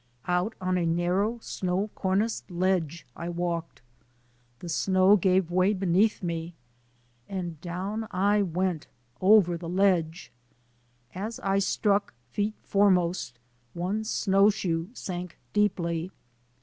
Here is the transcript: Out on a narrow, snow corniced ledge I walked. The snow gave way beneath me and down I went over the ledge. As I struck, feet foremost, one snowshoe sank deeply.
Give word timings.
Out 0.27 0.55
on 0.59 0.79
a 0.79 0.85
narrow, 0.87 1.37
snow 1.43 1.91
corniced 1.95 2.45
ledge 2.49 3.05
I 3.15 3.29
walked. 3.29 3.83
The 4.57 4.67
snow 4.67 5.15
gave 5.15 5.51
way 5.51 5.73
beneath 5.73 6.23
me 6.23 6.55
and 7.29 7.61
down 7.61 8.07
I 8.09 8.41
went 8.41 8.87
over 9.21 9.57
the 9.59 9.69
ledge. 9.69 10.31
As 11.13 11.39
I 11.41 11.59
struck, 11.59 12.15
feet 12.31 12.55
foremost, 12.63 13.37
one 13.75 14.03
snowshoe 14.03 14.87
sank 14.95 15.37
deeply. 15.53 16.09